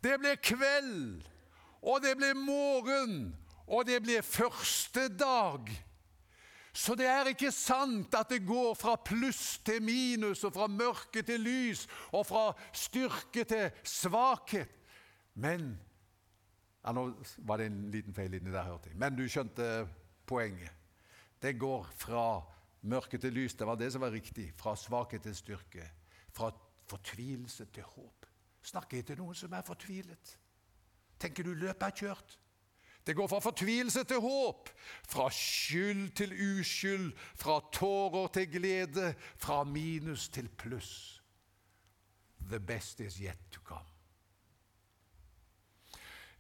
[0.04, 1.24] Det ble kveld,
[1.80, 3.32] og det ble morgen,
[3.64, 5.70] og det ble første dag.
[6.74, 11.22] Så det er ikke sant at det går fra pluss til minus, og fra mørke
[11.22, 14.72] til lys, og fra styrke til svakhet.
[15.34, 15.72] Men
[16.84, 17.06] ja, Nå
[17.46, 18.98] var det en liten feil inni der, hørte jeg.
[19.00, 19.86] Men du skjønte
[20.28, 20.74] poenget.
[21.40, 22.42] Det går fra
[22.90, 23.54] mørke til lys.
[23.56, 24.50] Det var det som var riktig.
[24.58, 25.88] Fra svakhet til styrke.
[26.34, 26.50] Fra
[26.90, 28.26] fortvilelse til håp.
[28.64, 30.38] Snakker jeg til noen som er fortvilet?
[31.20, 32.38] Tenker du løpet er kjørt?
[33.04, 34.70] Det går fra fortvilelse til håp,
[35.04, 41.20] fra skyld til uskyld, fra tårer til glede, fra minus til pluss.
[42.48, 43.84] The best is yet to come.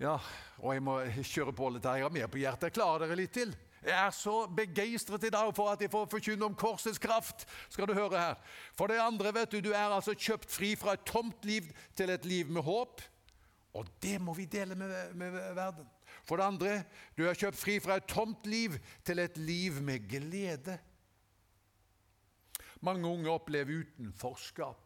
[0.00, 0.16] Ja,
[0.58, 2.00] og jeg må kjøre på litt her.
[2.00, 2.74] Jeg har mer på hjertet.
[2.74, 3.52] Klarer dere litt til?
[3.84, 7.44] Jeg er så begeistret i dag for at jeg får forkynne om korsets kraft.
[7.68, 8.34] skal du høre her.
[8.78, 12.10] For det andre, vet du, du er altså kjøpt fri fra et tomt liv til
[12.10, 13.02] et liv med håp.
[13.74, 15.86] Og det må vi dele med, med verden.
[16.24, 16.82] For det andre,
[17.18, 20.78] du er kjøpt fri fra et tomt liv til et liv med glede.
[22.80, 24.83] Mange unge opplever utenforskap.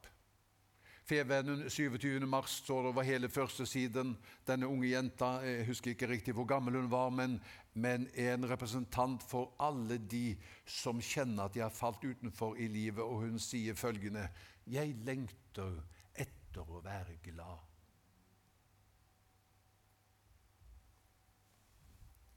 [1.09, 2.27] Fevennen 27.
[2.27, 4.11] mars står det over hele første siden.
[4.47, 7.38] Denne unge jenta, jeg husker ikke riktig hvor gammel hun var, men,
[7.73, 10.37] men en representant for alle de
[10.68, 14.29] som kjenner at de har falt utenfor i livet, og hun sier følgende
[14.68, 15.81] Jeg lengter
[16.12, 17.64] etter å være glad.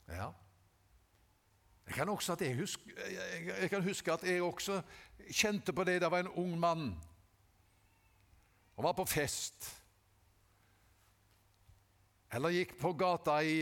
[0.08, 0.32] Ja.
[1.88, 2.92] Jeg kan, også at jeg, husker,
[3.60, 4.80] jeg kan huske at jeg også
[5.28, 6.94] kjente på det da jeg var en ung mann
[8.76, 9.68] og var på fest.
[12.32, 13.58] Eller gikk på gata i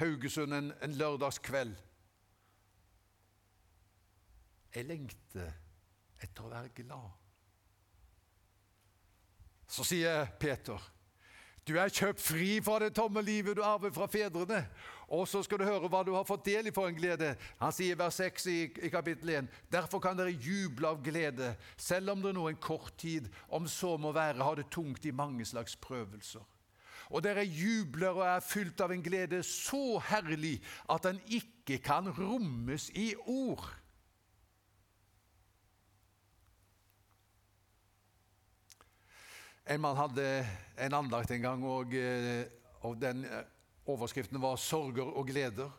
[0.00, 1.74] Haugesund en, en lørdagskveld.
[4.74, 5.50] Jeg lengter
[6.22, 7.10] etter å være glad.
[9.68, 10.80] Så sier Peter,
[11.68, 14.62] du er kjøpt fri fra det tomme livet du arver fra fedrene.
[15.08, 17.34] Og så skal du høre hva du har fått del i for en glede.
[17.60, 21.54] Han sier i vers 6 i, i kapittel 1.: Derfor kan dere juble av glede,
[21.76, 25.12] selv om det nå en kort tid, om så må være, har det tungt i
[25.12, 26.44] mange slags prøvelser.
[27.08, 30.58] Og dere jubler og er fylt av en glede så herlig
[30.92, 33.64] at den ikke kan rommes i ord.
[39.68, 40.24] En mann hadde
[40.80, 42.46] en andakt en gang, og, eh,
[42.80, 43.44] og den eh,
[43.88, 45.70] Overskriften var 'Sorger og gleder'.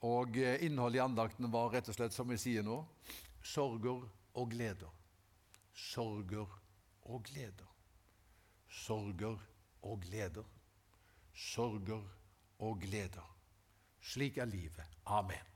[0.00, 2.82] Og eh, innholdet i andakten var rett og slett som vi sier nå
[3.44, 4.92] sorger og gleder.
[5.72, 6.48] Sorger
[7.02, 7.70] og gleder.
[8.68, 9.38] Sorger
[9.82, 10.44] og gleder.
[11.34, 12.04] Sorger
[12.58, 13.36] og gleder.
[14.00, 15.00] Slik er livet.
[15.06, 15.53] Amen.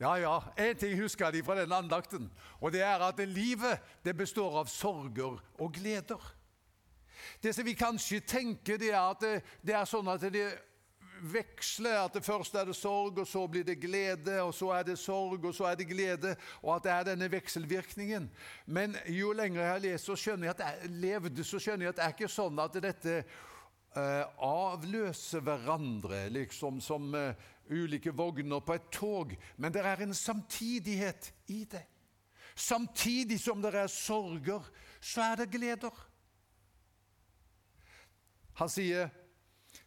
[0.00, 4.16] Ja, ja, én ting husker de fra den andakten, og det er at livet det
[4.16, 6.22] består av sorger og gleder.
[7.42, 10.46] Det som vi kanskje tenker, det er at det, det er sånn at det
[11.20, 11.98] veksler.
[12.04, 14.98] At det først er det sorg, og så blir det glede, og så er det
[14.98, 16.34] sorg, og så er det glede.
[16.62, 18.30] Og at det er denne vekselvirkningen.
[18.66, 22.32] Men jo lenger jeg har lest, så skjønner så skjønner jeg at det er ikke
[22.32, 23.22] sånn at dette
[23.96, 27.32] uh, avløser hverandre, liksom som uh,
[27.70, 29.34] ulike vogner på et tog.
[29.56, 31.84] Men det er en samtidighet i det.
[32.54, 34.64] Samtidig som det er sorger,
[35.00, 36.06] så er det gleder.
[38.60, 39.08] Han sier,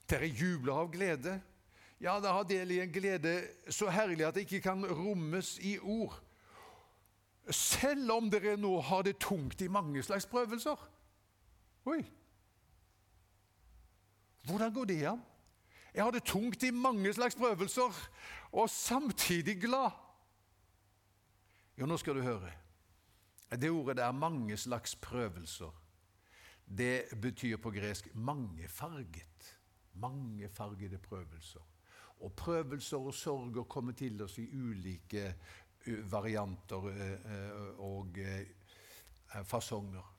[0.10, 1.42] 'Dere jubler av glede.'
[2.04, 3.32] Ja, det har del i en glede
[3.72, 6.18] så herlig at det ikke kan rommes i ord.
[7.50, 10.80] Selv om dere nå har det tungt i mange slags prøvelser.
[11.86, 12.04] Oi!
[14.48, 15.22] Hvordan går det an?
[15.94, 18.10] Jeg har det tungt i mange slags prøvelser,
[18.52, 19.92] og samtidig glad.
[21.78, 22.52] Jo, nå skal du høre.
[23.54, 25.84] Det ordet det er mange slags prøvelser
[26.66, 29.60] det betyr på gresk mangefarget.
[29.94, 31.62] Mangefargede prøvelser.
[32.20, 35.36] Og prøvelser og sorger kommer til oss i ulike
[36.10, 36.88] varianter
[37.78, 38.18] og
[39.46, 40.10] fasonger.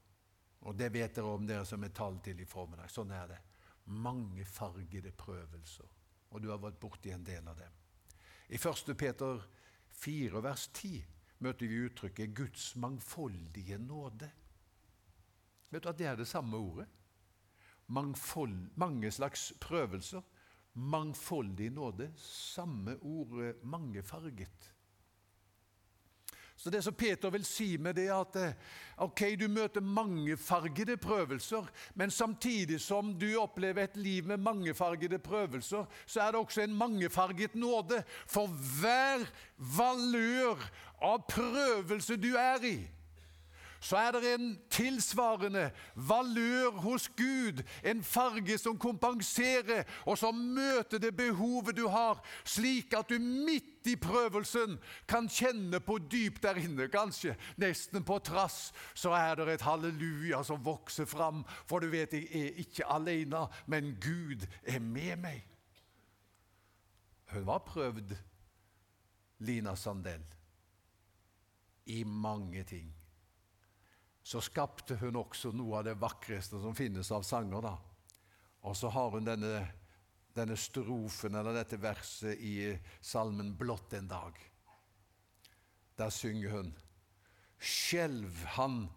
[0.60, 2.92] Og det vet dere om dere som er tall til i formiddag.
[2.92, 3.40] Sånn er det.
[3.86, 5.88] Mangefargede prøvelser.
[6.30, 7.74] Og du har vært borti en del av dem.
[8.48, 8.96] I 1.
[8.98, 9.42] Peter
[9.94, 11.04] 4 vers 10
[11.44, 14.30] møter vi uttrykket 'Guds mangfoldige nåde'.
[15.70, 16.86] Vet du at det er det samme ordet?
[17.86, 20.22] Mangfold, mange slags prøvelser.
[20.74, 22.12] Mangfoldig nåde.
[22.16, 24.74] Samme ordet mangefarget.
[26.64, 28.52] Så Det som Peter vil si med det, er at eh,
[29.04, 35.84] ok, du møter mangefargede prøvelser, men samtidig som du opplever et liv med mangefargede prøvelser,
[36.06, 38.00] så er det også en mangefarget nåde.
[38.26, 38.48] For
[38.80, 39.26] hver
[39.76, 40.56] valør
[41.04, 42.78] av prøvelse du er i,
[43.84, 51.02] så er det en tilsvarende valør hos Gud, en farge som kompenserer, og som møter
[51.02, 54.78] det behovet du har, slik at du midt i prøvelsen
[55.08, 60.40] kan kjenne på dypt der inne, kanskje nesten på trass, så er det et halleluja
[60.48, 65.44] som vokser fram, for du vet jeg er ikke alene, men Gud er med meg.
[67.36, 68.16] Hun var prøvd,
[69.44, 70.24] Lina Sandell,
[71.84, 72.94] i mange ting
[74.24, 77.60] så skapte hun også noe av det vakreste som finnes av sanger.
[77.60, 77.76] da.
[78.64, 79.66] Og så har hun denne,
[80.32, 84.40] denne strofen, eller dette verset i salmen 'Blått en dag'.
[85.98, 86.74] Der synger hun
[87.60, 88.90] Skjelv han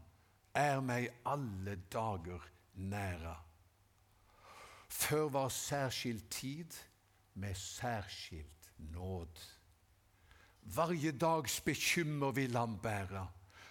[0.55, 2.41] er meg alle dager
[2.73, 3.35] næra.
[4.89, 6.73] Før var særskilt tid
[7.33, 9.39] med særskilt nåd.
[10.61, 13.27] Varje dags bekymmer vil han bæra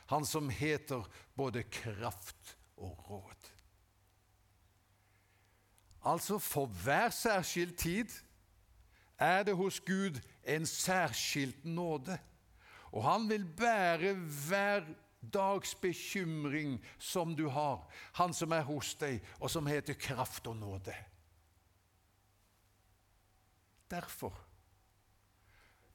[0.07, 3.50] han som heter både kraft og råd.
[6.07, 8.11] Altså, for hver særskilt tid
[9.18, 12.18] er det hos Gud en særskilt nåde.
[12.92, 14.84] Og han vil bære hver
[15.34, 20.57] dags bekymring som du har, han som er hos deg, og som heter kraft og
[20.57, 20.94] nåde.
[23.90, 24.38] Derfor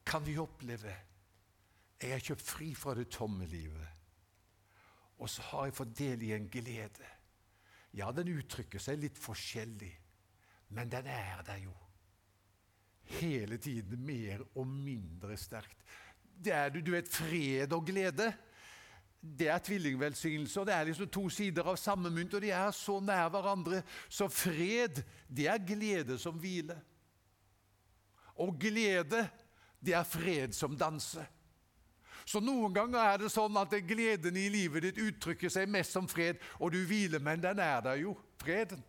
[0.06, 0.92] kan vi oppleve
[2.02, 4.01] jeg er kjøpt fri fra det tomme livet.
[5.22, 7.08] Og så har jeg fått del i en glede.
[7.94, 9.92] Ja, den uttrykker seg litt forskjellig,
[10.74, 11.74] men den er der jo.
[13.20, 15.84] Hele tiden mer og mindre sterkt.
[16.22, 18.32] Det er du vet, fred og glede.
[19.22, 22.72] Det er tvillingvelsignelse, og det er liksom to sider av samme mynt, og de er
[22.74, 23.82] så nær hverandre.
[24.10, 26.80] Så fred, det er glede som hviler.
[28.42, 29.28] Og glede,
[29.78, 31.28] det er fred som danser.
[32.24, 36.08] Så noen ganger er det sånn at gleden i livet ditt uttrykker seg mest som
[36.10, 38.82] fred, og du hviler, men den er der jo, freden.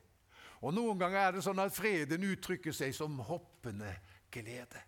[0.63, 3.91] Og noen ganger er det sånn at freden uttrykker seg som hoppende
[4.31, 4.85] glede.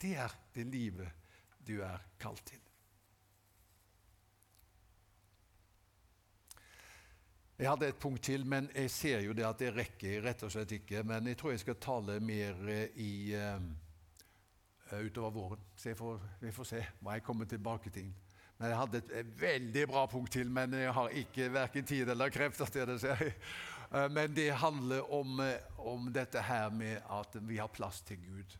[0.00, 1.30] Det er det livet
[1.64, 2.60] du er kalt til.
[7.54, 10.50] Jeg hadde et punkt til, men jeg ser jo det at det rekker rett og
[10.50, 11.04] slett ikke.
[11.06, 12.58] Men jeg tror jeg skal tale mer
[12.98, 13.83] i eh, Eh,
[14.92, 15.60] utover våren.
[15.76, 18.12] Så får, vi får se hva jeg kommer tilbake til.
[18.58, 22.08] Men Jeg hadde et, et veldig bra punkt til, men jeg har ikke verken tid
[22.08, 23.02] eller krefter til det.
[23.02, 23.32] jeg.
[23.94, 28.16] Eh, men det handler om, eh, om, dette her med at vi har plass til
[28.16, 28.56] Gud.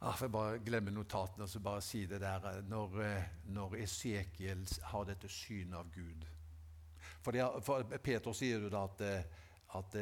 [0.00, 3.02] Jeg får bare glemme notatene og så bare si det der når,
[3.44, 6.24] når Esekiel har dette synet av Gud.
[7.22, 9.02] For, det, for Peter sier jo da at,
[9.76, 9.96] at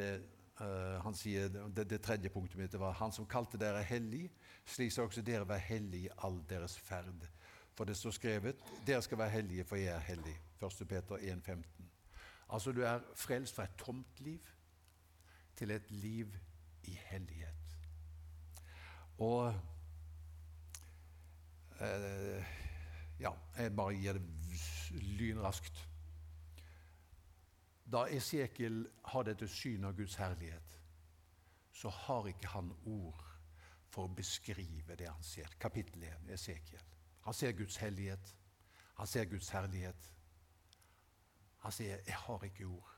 [0.61, 4.29] uh, han sier, det, det, tredje punktet mitt var han som kalte dere hellig,
[4.69, 7.27] slik skal også dere være hellige i all deres ferd.
[7.73, 8.55] For det står skrevet
[8.87, 10.35] dere skal være hellige, for jeg er hellig.
[10.63, 10.87] 1.
[10.87, 11.63] Peter 1,15.
[12.49, 14.39] Altså du er frelst fra et tomt liv
[15.55, 16.35] til et liv
[16.83, 17.77] i hellighet.
[19.17, 19.53] Og
[21.81, 22.45] eh,
[23.19, 24.21] Ja, jeg bare gir det
[24.91, 25.87] lynraskt.
[27.91, 30.77] Da Esekiel har dette synet av Guds herlighet,
[31.73, 33.28] så har ikke han ord
[33.99, 35.49] for å beskrive det han ser.
[35.59, 36.83] Kapittel 1, Esekiel.
[37.25, 38.35] Han ser Guds hellighet.
[38.95, 40.13] Han ser Guds herlighet.
[41.59, 42.95] Han sier 'Jeg har ikke ord'.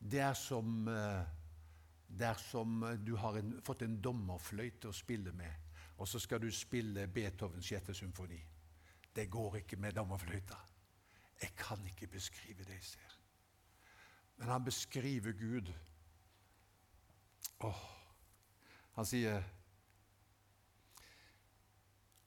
[0.00, 1.24] Det er som, eh,
[2.08, 5.54] det du har en, fått en dommerfløyte å spille med,
[5.98, 8.44] og så skal du spille Beethovens sjette symfoni.
[9.14, 10.58] Det går ikke med dommerfløyta.
[11.42, 13.18] Jeg kan ikke beskrive det jeg ser.
[14.36, 15.74] Men han beskriver Gud.
[17.60, 17.90] Åh,
[18.92, 19.61] han sier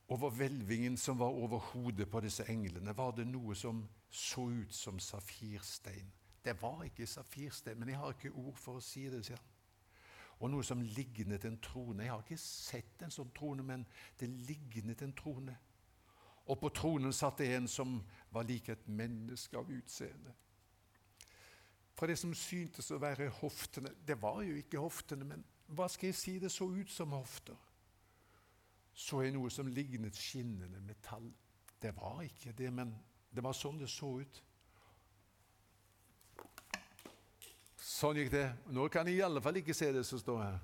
[0.07, 4.73] over hvelvingen som var over hodet på disse englene, var det noe som så ut
[4.73, 6.11] som safirstein.
[6.45, 9.23] Det var ikke safirstein, men jeg har ikke ord for å si det.
[9.25, 9.51] sier han.
[10.39, 12.03] Og noe som lignet en trone.
[12.03, 13.85] Jeg har ikke sett en sånn trone, men
[14.19, 15.55] det lignet en trone.
[16.45, 20.35] Og på tronen satt det en som var lik et menneske av utseende.
[21.95, 26.11] Fra det som syntes å være hoftene Det var jo ikke hoftene, men hva skal
[26.11, 26.33] jeg si?
[26.39, 27.55] Det så ut som hofter.
[28.95, 31.27] Så jeg noe som lignet skinnende metall.
[31.81, 32.93] Det var ikke det, men
[33.29, 34.41] det var sånn det så ut.
[37.75, 38.47] Sånn gikk det.
[38.71, 40.63] Nå kan jeg i alle fall ikke se det som står her.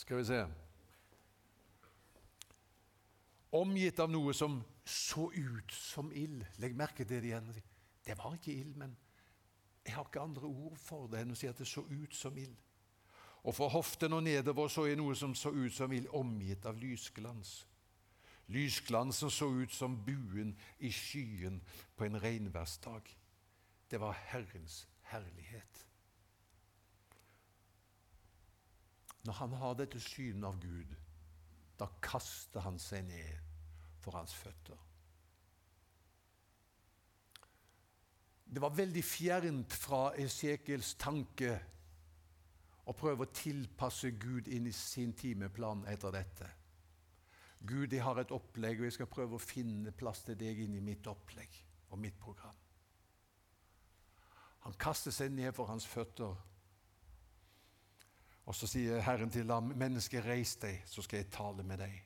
[0.00, 0.38] Skal vi se
[3.56, 6.44] Omgitt av noe som så ut som ild.
[6.62, 7.48] Legg merke til det igjen.
[8.06, 8.94] Det var ikke ild, men
[9.90, 12.36] jeg har ikke andre ord for det enn å si at det så ut som
[12.38, 12.54] ild.
[13.42, 16.78] Og fra hoften og nedover så jeg noe som så ut som ild, omgitt av
[16.78, 17.64] lysglans.
[18.54, 21.58] Lysglansen så ut som buen i skyen
[21.96, 23.10] på en regnværsdag.
[23.90, 25.86] Det var Herrens herlighet.
[29.26, 30.94] Når han har dette synet av Gud,
[31.80, 33.42] da kaster han seg ned
[34.04, 34.78] for hans føtter.
[38.50, 41.52] Det var veldig fjernt fra Esekiels tanke
[42.90, 46.48] å prøve å tilpasse Gud inn i sin timeplan etter dette.
[47.60, 50.74] Gud, jeg har et opplegg, og jeg skal prøve å finne plass til deg inn
[50.74, 51.60] i mitt opplegg
[51.92, 52.56] og mitt program.
[54.66, 56.34] Han kaster seg ned for hans føtter,
[58.50, 62.02] og så sier Herren til ham, 'Menneske, reis deg, så skal jeg tale med deg.'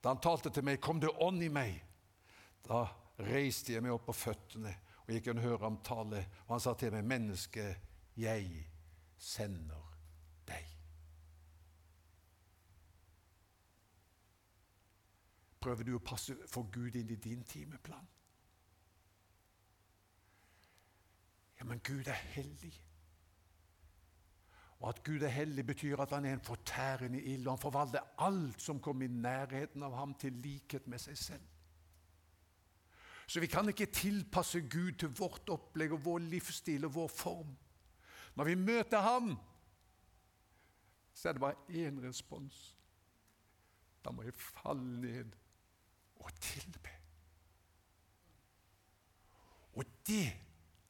[0.00, 1.84] Da han talte til meg, 'Kom det ånd i meg?'
[2.64, 2.86] Da
[3.18, 4.74] reiste jeg meg opp på føttene
[5.06, 6.26] og jeg kunne høre ham tale.
[6.46, 7.76] Og han sa til meg, 'Menneske,
[8.16, 8.70] jeg
[9.18, 9.98] sender
[10.48, 10.76] deg'.
[15.60, 18.08] Prøver du å passe for Gud inn i din timeplan?
[21.58, 22.82] Ja, men Gud er hellig.
[24.78, 28.00] Og at Gud er hellig, betyr at han er en fortærende ild, og han forvalter
[28.18, 31.55] alt som kommer i nærheten av ham, til likhet med seg selv.
[33.26, 37.56] Så vi kan ikke tilpasse Gud til vårt opplegg og vår livsstil og vår form.
[38.36, 39.32] Når vi møter ham,
[41.14, 42.76] så er det bare én respons.
[44.04, 45.32] Da må jeg falle ned
[46.16, 46.92] og tilbe.
[49.74, 50.28] Og det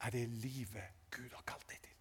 [0.01, 1.95] er det livet Gud har kalt deg til.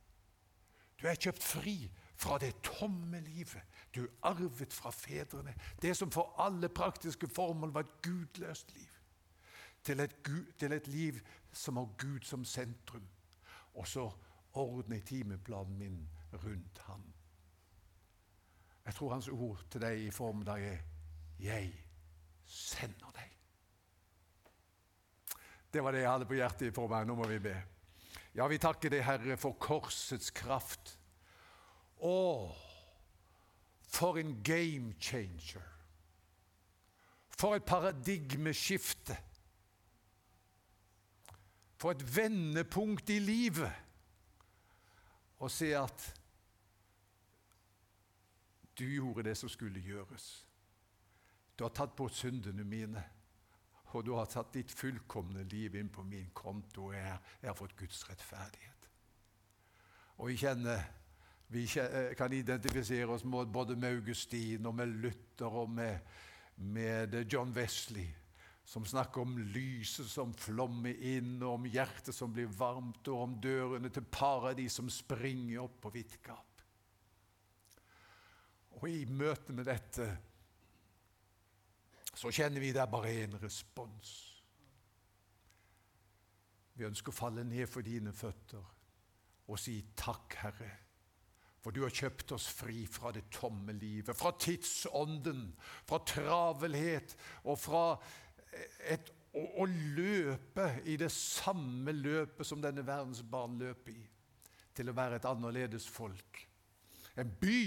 [1.01, 1.77] Du er kjøpt fri
[2.17, 5.55] fra det tomme livet du arvet fra fedrene.
[5.83, 8.96] Det som for alle praktiske formål var et gudløst liv
[9.87, 10.17] til et,
[10.59, 11.21] til et liv
[11.53, 13.07] som har Gud som sentrum.
[13.75, 14.11] Og så
[14.53, 17.05] ordner jeg timeplanen min rundt ham.
[18.87, 20.79] Jeg tror hans ord til deg i formiddag er
[21.39, 21.85] 'Jeg
[22.45, 23.37] sender deg'.
[25.73, 27.07] Det var det jeg hadde på hjertet for meg.
[27.07, 27.63] Nå må vi be.
[28.35, 30.99] Ja, vi takker deg, Herre, for korsets kraft.
[31.99, 32.55] Å,
[33.89, 35.65] for en game changer!
[37.39, 39.17] For et paradigmeskifte!
[41.77, 43.73] For et vendepunkt i livet
[45.39, 46.07] og se at
[48.79, 50.47] du gjorde det som skulle gjøres.
[51.59, 53.03] Du har tatt bort syndene mine,
[53.93, 57.57] og du har tatt ditt fullkomne liv inn på min konto, og jeg, jeg har
[57.57, 58.89] fått Guds rettferdighet.
[60.17, 60.85] Og vi kjenner
[61.49, 61.67] vi
[62.19, 65.99] kan identifisere oss både med Augustin og med Luther og med,
[66.57, 68.09] med John Wesley
[68.67, 73.37] som snakker om lyset som flommer inn, og om hjertet som blir varmt, og om
[73.39, 76.65] dørene til paradis som springer opp på vidt gap.
[78.77, 80.09] Og i møte med dette
[82.17, 84.17] så kjenner vi det er bare én respons.
[86.77, 88.75] Vi ønsker å falle ned for dine føtter
[89.47, 90.73] og si takk, Herre.
[91.63, 95.49] For du har kjøpt oss fri fra det tomme livet, fra tidsånden,
[95.87, 97.15] fra travelhet
[97.45, 97.85] og fra
[98.53, 104.05] et, å, å, løpe i det samme løpet som denne verdens barn løper i,
[104.77, 106.41] til å være et annerledes folk.
[107.17, 107.61] En by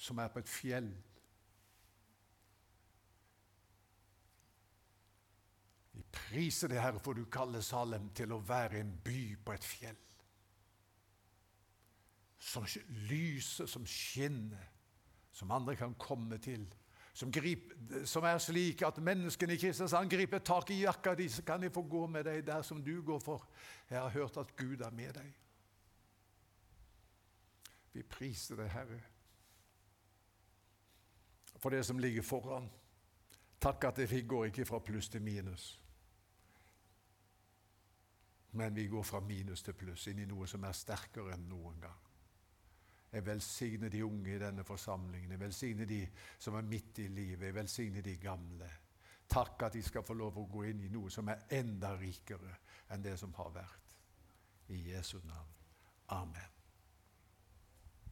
[0.00, 0.90] som er på et fjell.
[5.92, 9.66] Vi priser det Herre, for du kaller Salem til å være en by på et
[9.66, 9.98] fjell.
[12.40, 12.64] Som
[13.10, 14.70] lyser, som skinner,
[15.32, 16.64] som andre kan komme til
[17.12, 17.72] som, grip,
[18.04, 21.70] som, er slik at menneskene i Kristiansand griper tak i jakka di, så kan de
[21.70, 23.46] få gå med deg der som du går for.
[23.90, 25.32] Jeg har hørt at Gud er med deg.
[27.92, 29.00] Vi priser deg, Herre,
[31.56, 32.70] for det som ligger foran.
[33.60, 35.74] Takk at vi går ikke fra pluss til minus,
[38.52, 41.82] men vi går fra minus til pluss, inn i noe som er sterkere enn noen
[41.82, 42.09] gang.
[43.12, 45.30] Jeg velsigner de unge i denne forsamlingen.
[45.30, 46.04] Jeg velsigner de
[46.38, 47.46] som er midt i livet.
[47.46, 48.70] Jeg velsigner de gamle.
[49.30, 52.56] Takk at de skal få lov å gå inn i noe som er enda rikere
[52.90, 53.94] enn det som har vært.
[54.70, 55.54] I Jesu navn.
[56.14, 56.59] Amen.